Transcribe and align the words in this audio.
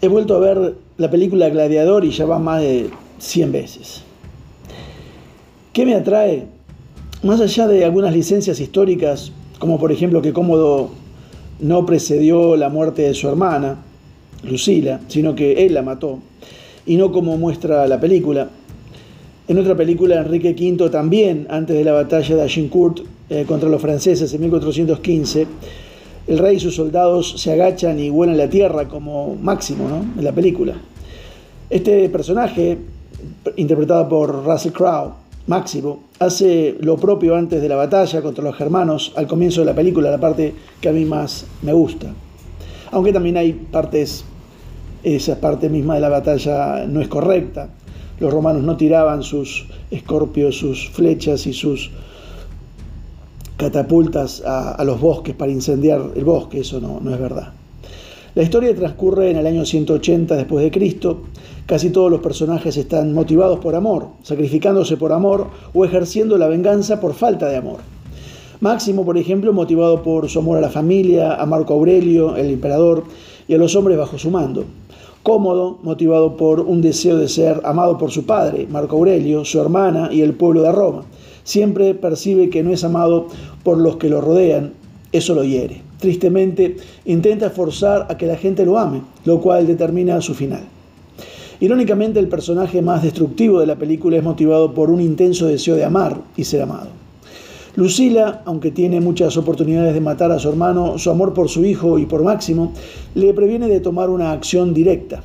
he 0.00 0.08
vuelto 0.08 0.36
a 0.36 0.38
ver 0.38 0.74
la 0.96 1.10
película 1.10 1.48
Gladiador 1.48 2.04
y 2.04 2.10
ya 2.10 2.26
va 2.26 2.38
más 2.38 2.62
de 2.62 2.90
100 3.18 3.52
veces. 3.52 4.02
¿Qué 5.72 5.84
me 5.84 5.94
atrae? 5.94 6.46
Más 7.22 7.40
allá 7.40 7.66
de 7.66 7.84
algunas 7.84 8.14
licencias 8.14 8.60
históricas, 8.60 9.32
como 9.58 9.78
por 9.78 9.90
ejemplo 9.90 10.22
que 10.22 10.32
Cómodo 10.32 10.90
no 11.60 11.84
precedió 11.84 12.56
la 12.56 12.68
muerte 12.68 13.02
de 13.02 13.14
su 13.14 13.28
hermana, 13.28 13.78
Lucila, 14.44 15.00
sino 15.08 15.34
que 15.34 15.66
él 15.66 15.74
la 15.74 15.82
mató, 15.82 16.20
y 16.86 16.96
no 16.96 17.10
como 17.10 17.36
muestra 17.36 17.86
la 17.88 18.00
película. 18.00 18.48
En 19.48 19.58
otra 19.58 19.76
película, 19.76 20.20
Enrique 20.20 20.54
V 20.58 20.90
también, 20.90 21.46
antes 21.50 21.76
de 21.76 21.82
la 21.82 21.92
batalla 21.92 22.36
de 22.36 22.42
Agincourt 22.42 23.00
eh, 23.30 23.44
contra 23.48 23.68
los 23.68 23.80
franceses 23.80 24.32
en 24.32 24.42
1415, 24.42 25.46
el 26.28 26.38
rey 26.38 26.56
y 26.56 26.60
sus 26.60 26.76
soldados 26.76 27.40
se 27.40 27.52
agachan 27.52 27.98
y 27.98 28.10
vuelan 28.10 28.36
la 28.36 28.48
tierra 28.48 28.86
como 28.86 29.34
máximo 29.34 29.88
¿no? 29.88 30.04
en 30.16 30.24
la 30.24 30.32
película. 30.32 30.74
Este 31.70 32.08
personaje, 32.10 32.78
interpretado 33.56 34.08
por 34.08 34.44
Russell 34.44 34.72
Crowe, 34.72 35.12
Máximo, 35.48 36.00
hace 36.18 36.76
lo 36.80 36.98
propio 36.98 37.34
antes 37.34 37.62
de 37.62 37.70
la 37.70 37.76
batalla 37.76 38.20
contra 38.20 38.44
los 38.44 38.54
germanos, 38.54 39.14
al 39.16 39.26
comienzo 39.26 39.62
de 39.62 39.66
la 39.66 39.74
película, 39.74 40.10
la 40.10 40.20
parte 40.20 40.52
que 40.78 40.90
a 40.90 40.92
mí 40.92 41.06
más 41.06 41.46
me 41.62 41.72
gusta. 41.72 42.08
Aunque 42.90 43.14
también 43.14 43.38
hay 43.38 43.54
partes, 43.54 44.26
esa 45.02 45.40
parte 45.40 45.70
misma 45.70 45.94
de 45.94 46.00
la 46.02 46.10
batalla 46.10 46.84
no 46.86 47.00
es 47.00 47.08
correcta. 47.08 47.70
Los 48.20 48.30
romanos 48.30 48.62
no 48.62 48.76
tiraban 48.76 49.22
sus 49.22 49.66
escorpios, 49.90 50.58
sus 50.58 50.90
flechas 50.90 51.46
y 51.46 51.54
sus 51.54 51.92
catapultas 53.58 54.40
a, 54.46 54.82
los 54.84 55.00
bosques 55.00 55.34
para 55.34 55.50
incendiar 55.50 56.00
el 56.14 56.24
bosque, 56.24 56.60
eso 56.60 56.80
no, 56.80 57.00
no 57.02 57.12
es 57.12 57.20
verdad. 57.20 57.52
La 58.36 58.44
historia 58.44 58.74
transcurre 58.74 59.32
en 59.32 59.36
el 59.36 59.46
año 59.48 59.64
180 59.64 60.36
después 60.36 60.62
de 60.62 60.70
Cristo. 60.70 61.22
Casi 61.66 61.90
todos 61.90 62.08
los 62.08 62.20
personajes 62.20 62.76
están 62.76 63.12
motivados 63.12 63.58
por 63.58 63.74
amor, 63.74 64.10
sacrificándose 64.22 64.96
por 64.96 65.12
amor 65.12 65.48
o 65.74 65.84
ejerciendo 65.84 66.38
la 66.38 66.46
venganza 66.46 67.00
por 67.00 67.14
falta 67.14 67.48
de 67.48 67.56
amor. 67.56 67.78
Máximo, 68.60 69.04
por 69.04 69.18
ejemplo, 69.18 69.52
motivado 69.52 70.04
por 70.04 70.28
su 70.28 70.38
amor 70.38 70.58
a 70.58 70.60
la 70.60 70.70
familia, 70.70 71.34
a 71.34 71.44
Marco 71.44 71.74
Aurelio, 71.74 72.36
el 72.36 72.50
emperador, 72.50 73.04
y 73.48 73.54
a 73.54 73.58
los 73.58 73.74
hombres 73.74 73.98
bajo 73.98 74.18
su 74.18 74.30
mando. 74.30 74.66
Cómodo, 75.24 75.78
motivado 75.82 76.36
por 76.36 76.60
un 76.60 76.80
deseo 76.80 77.16
de 77.16 77.28
ser 77.28 77.60
amado 77.64 77.98
por 77.98 78.12
su 78.12 78.24
padre, 78.24 78.68
Marco 78.70 78.96
Aurelio, 78.96 79.44
su 79.44 79.60
hermana 79.60 80.10
y 80.12 80.22
el 80.22 80.34
pueblo 80.34 80.62
de 80.62 80.70
Roma 80.70 81.04
siempre 81.48 81.94
percibe 81.94 82.50
que 82.50 82.62
no 82.62 82.74
es 82.74 82.84
amado 82.84 83.28
por 83.62 83.78
los 83.78 83.96
que 83.96 84.10
lo 84.10 84.20
rodean, 84.20 84.74
eso 85.12 85.34
lo 85.34 85.44
hiere. 85.44 85.80
Tristemente, 85.98 86.76
intenta 87.06 87.48
forzar 87.48 88.06
a 88.10 88.18
que 88.18 88.26
la 88.26 88.36
gente 88.36 88.66
lo 88.66 88.78
ame, 88.78 89.00
lo 89.24 89.40
cual 89.40 89.66
determina 89.66 90.20
su 90.20 90.34
final. 90.34 90.60
Irónicamente, 91.60 92.20
el 92.20 92.28
personaje 92.28 92.82
más 92.82 93.02
destructivo 93.02 93.60
de 93.60 93.66
la 93.66 93.76
película 93.76 94.18
es 94.18 94.22
motivado 94.22 94.74
por 94.74 94.90
un 94.90 95.00
intenso 95.00 95.46
deseo 95.46 95.74
de 95.74 95.86
amar 95.86 96.20
y 96.36 96.44
ser 96.44 96.60
amado. 96.60 96.90
Lucila, 97.76 98.42
aunque 98.44 98.70
tiene 98.70 99.00
muchas 99.00 99.38
oportunidades 99.38 99.94
de 99.94 100.02
matar 100.02 100.30
a 100.30 100.38
su 100.38 100.50
hermano, 100.50 100.98
su 100.98 101.08
amor 101.10 101.32
por 101.32 101.48
su 101.48 101.64
hijo 101.64 101.98
y 101.98 102.04
por 102.04 102.22
Máximo 102.24 102.74
le 103.14 103.32
previene 103.32 103.68
de 103.68 103.80
tomar 103.80 104.10
una 104.10 104.32
acción 104.32 104.74
directa. 104.74 105.22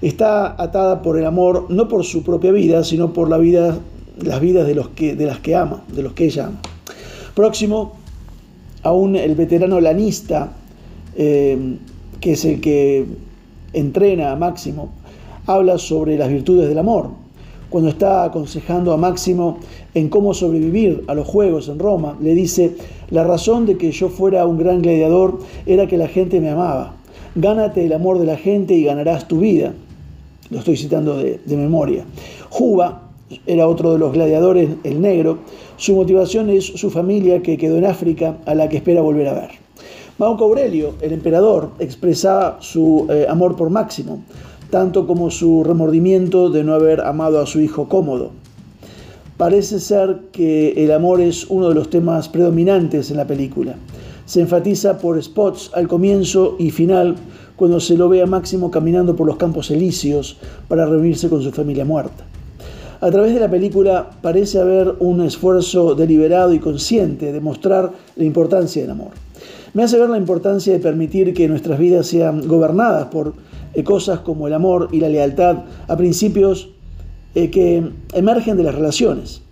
Está 0.00 0.60
atada 0.62 1.02
por 1.02 1.18
el 1.18 1.26
amor 1.26 1.66
no 1.68 1.88
por 1.88 2.04
su 2.04 2.22
propia 2.22 2.52
vida, 2.52 2.84
sino 2.84 3.12
por 3.12 3.28
la 3.28 3.36
vida 3.36 3.78
las 4.22 4.40
vidas 4.40 4.66
de, 4.66 4.74
los 4.74 4.88
que, 4.90 5.14
de 5.14 5.26
las 5.26 5.38
que 5.40 5.54
ama, 5.54 5.82
de 5.88 6.02
los 6.02 6.12
que 6.12 6.26
ella 6.26 6.46
ama. 6.46 6.60
Próximo, 7.34 7.92
aún 8.82 9.16
el 9.16 9.34
veterano 9.34 9.80
lanista, 9.80 10.52
eh, 11.16 11.76
que 12.20 12.32
es 12.32 12.44
el 12.44 12.60
que 12.60 13.06
entrena 13.72 14.32
a 14.32 14.36
Máximo, 14.36 14.90
habla 15.46 15.78
sobre 15.78 16.16
las 16.16 16.28
virtudes 16.28 16.68
del 16.68 16.78
amor. 16.78 17.10
Cuando 17.70 17.90
está 17.90 18.24
aconsejando 18.24 18.92
a 18.92 18.96
Máximo 18.96 19.58
en 19.94 20.08
cómo 20.08 20.32
sobrevivir 20.32 21.04
a 21.06 21.14
los 21.14 21.26
juegos 21.26 21.68
en 21.68 21.78
Roma, 21.78 22.16
le 22.20 22.34
dice, 22.34 22.76
la 23.10 23.24
razón 23.24 23.66
de 23.66 23.76
que 23.76 23.92
yo 23.92 24.08
fuera 24.08 24.46
un 24.46 24.58
gran 24.58 24.80
gladiador 24.80 25.38
era 25.66 25.86
que 25.86 25.98
la 25.98 26.08
gente 26.08 26.40
me 26.40 26.50
amaba. 26.50 26.94
Gánate 27.34 27.84
el 27.84 27.92
amor 27.92 28.18
de 28.18 28.24
la 28.24 28.36
gente 28.36 28.74
y 28.74 28.84
ganarás 28.84 29.28
tu 29.28 29.40
vida. 29.40 29.74
Lo 30.50 30.58
estoy 30.58 30.76
citando 30.76 31.18
de, 31.18 31.40
de 31.44 31.56
memoria. 31.56 32.04
Juba 32.48 33.07
era 33.46 33.68
otro 33.68 33.92
de 33.92 33.98
los 33.98 34.12
gladiadores, 34.12 34.70
el 34.84 35.00
negro. 35.00 35.38
Su 35.76 35.94
motivación 35.94 36.50
es 36.50 36.64
su 36.64 36.90
familia 36.90 37.42
que 37.42 37.56
quedó 37.56 37.76
en 37.76 37.86
África, 37.86 38.36
a 38.46 38.54
la 38.54 38.68
que 38.68 38.78
espera 38.78 39.02
volver 39.02 39.28
a 39.28 39.34
ver. 39.34 39.50
Marco 40.18 40.44
Aurelio, 40.44 40.94
el 41.00 41.12
emperador, 41.12 41.70
expresaba 41.78 42.58
su 42.60 43.06
eh, 43.08 43.26
amor 43.28 43.54
por 43.56 43.70
Máximo, 43.70 44.22
tanto 44.70 45.06
como 45.06 45.30
su 45.30 45.62
remordimiento 45.62 46.50
de 46.50 46.64
no 46.64 46.74
haber 46.74 47.02
amado 47.02 47.40
a 47.40 47.46
su 47.46 47.60
hijo 47.60 47.88
cómodo. 47.88 48.30
Parece 49.36 49.78
ser 49.78 50.22
que 50.32 50.72
el 50.84 50.90
amor 50.90 51.20
es 51.20 51.48
uno 51.48 51.68
de 51.68 51.74
los 51.76 51.90
temas 51.90 52.28
predominantes 52.28 53.12
en 53.12 53.18
la 53.18 53.28
película. 53.28 53.76
Se 54.26 54.40
enfatiza 54.40 54.98
por 54.98 55.22
spots 55.22 55.70
al 55.74 55.86
comienzo 55.86 56.56
y 56.58 56.70
final 56.70 57.14
cuando 57.54 57.78
se 57.78 57.96
lo 57.96 58.08
ve 58.08 58.20
a 58.20 58.26
Máximo 58.26 58.70
caminando 58.72 59.14
por 59.14 59.28
los 59.28 59.36
campos 59.36 59.70
elíseos 59.70 60.38
para 60.66 60.86
reunirse 60.86 61.28
con 61.28 61.42
su 61.42 61.52
familia 61.52 61.84
muerta. 61.84 62.24
A 63.00 63.12
través 63.12 63.32
de 63.32 63.38
la 63.38 63.48
película 63.48 64.10
parece 64.22 64.58
haber 64.58 64.96
un 64.98 65.22
esfuerzo 65.22 65.94
deliberado 65.94 66.52
y 66.52 66.58
consciente 66.58 67.32
de 67.32 67.40
mostrar 67.40 67.92
la 68.16 68.24
importancia 68.24 68.82
del 68.82 68.90
amor. 68.90 69.10
Me 69.72 69.84
hace 69.84 69.98
ver 69.98 70.10
la 70.10 70.18
importancia 70.18 70.72
de 70.72 70.80
permitir 70.80 71.32
que 71.32 71.46
nuestras 71.46 71.78
vidas 71.78 72.08
sean 72.08 72.48
gobernadas 72.48 73.06
por 73.06 73.34
eh, 73.74 73.84
cosas 73.84 74.18
como 74.20 74.48
el 74.48 74.54
amor 74.54 74.88
y 74.90 74.98
la 74.98 75.08
lealtad 75.08 75.58
a 75.86 75.96
principios 75.96 76.70
eh, 77.36 77.50
que 77.50 77.88
emergen 78.14 78.56
de 78.56 78.64
las 78.64 78.74
relaciones. 78.74 79.42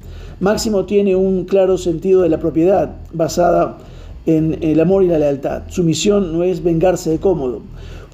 Máximo 0.41 0.85
tiene 0.85 1.15
un 1.15 1.45
claro 1.45 1.79
sentido 1.79 2.23
de 2.23 2.29
la 2.29 2.41
propiedad 2.41 2.97
basada 3.13 3.79
en 4.27 4.59
el 4.61 4.81
amor 4.81 5.05
y 5.05 5.09
la 5.09 5.19
lealtad. 5.19 5.63
Su 5.69 5.85
misión 5.85 6.33
no 6.33 6.43
es 6.45 6.63
vengarse 6.63 7.11
de 7.11 7.19
cómodo, 7.19 7.63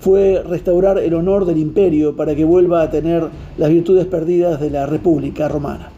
fue 0.01 0.43
restaurar 0.47 0.99
el 0.99 1.15
honor 1.15 1.47
del 1.47 1.59
imperio 1.59 2.17
para 2.17 2.35
que 2.35 2.45
vuelva 2.45 2.83
a 2.83 2.91
tener 2.91 3.25
las 3.57 3.71
virtudes 3.71 4.07
perdidas 4.07 4.61
de 4.61 4.71
la 4.71 4.87
República 4.87 5.49
Romana. 5.49 5.91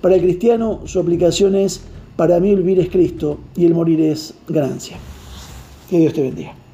Para 0.00 0.16
el 0.16 0.22
cristiano 0.22 0.80
su 0.84 1.00
aplicación 1.00 1.54
es, 1.54 1.82
para 2.16 2.38
mí 2.40 2.50
el 2.50 2.62
vivir 2.62 2.80
es 2.80 2.90
Cristo 2.90 3.38
y 3.56 3.66
el 3.66 3.74
morir 3.74 4.00
es 4.00 4.34
ganancia. 4.48 4.96
Que 5.88 5.98
Dios 5.98 6.12
te 6.12 6.22
bendiga. 6.22 6.65